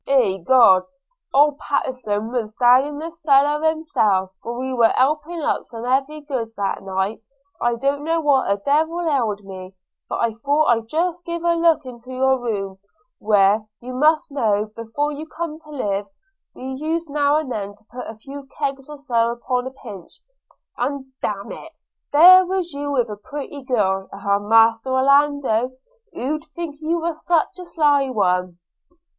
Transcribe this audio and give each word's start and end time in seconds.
'Egod, 0.07 0.83
Old 1.31 1.59
Pattenson 1.59 2.31
was 2.31 2.51
down 2.53 2.83
in 2.87 2.97
the 2.97 3.11
cellar 3.11 3.63
himself, 3.69 4.31
for 4.41 4.57
we 4.57 4.73
were 4.73 4.89
helping 4.95 5.39
up 5.43 5.63
some 5.65 5.83
heavy 5.85 6.21
goods 6.21 6.55
that 6.55 6.81
night; 6.81 7.21
I 7.61 7.75
don't 7.75 8.03
know 8.03 8.19
what 8.19 8.49
a 8.49 8.57
devil 8.57 9.01
ail'd 9.07 9.45
me, 9.45 9.75
but 10.09 10.23
I 10.23 10.33
thought 10.33 10.69
I'd 10.69 10.87
just 10.87 11.23
give 11.23 11.43
a 11.43 11.53
look 11.53 11.85
into 11.85 12.11
your 12.11 12.39
room, 12.41 12.79
where, 13.19 13.67
you 13.79 13.93
must 13.93 14.31
know, 14.31 14.71
before 14.75 15.11
you 15.11 15.27
comed 15.27 15.61
to 15.65 15.69
live, 15.69 16.07
we 16.55 16.63
used 16.63 17.07
now 17.11 17.35
and 17.35 17.51
then 17.51 17.75
to 17.75 17.85
put 17.91 18.07
a 18.09 18.17
few 18.17 18.47
kegs 18.57 18.89
or 18.89 18.97
so 18.97 19.33
upon 19.33 19.67
a 19.67 19.69
pinch– 19.71 20.19
and, 20.79 21.05
d– 21.21 21.27
n 21.45 21.51
it! 21.51 21.73
there 22.11 22.43
was 22.43 22.73
you 22.73 22.91
with 22.91 23.11
a 23.11 23.17
pretty 23.17 23.61
girl. 23.61 24.09
Ah, 24.11 24.39
Master 24.39 24.89
Orlando! 24.89 25.73
who'd 26.11 26.45
think 26.55 26.77
you 26.79 26.97
was 26.99 27.23
such 27.23 27.59
a 27.59 27.65
sly 27.65 28.09
one?' 28.09 28.57